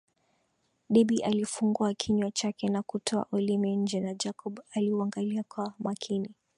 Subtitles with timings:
[0.89, 6.29] Debby alifungua kinywa chake na kutoa ulimi nje na Jacob aliuangalia kwa makini